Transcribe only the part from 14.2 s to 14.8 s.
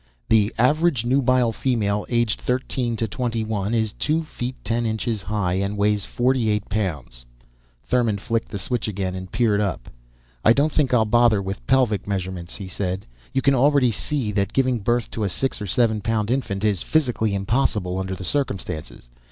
that giving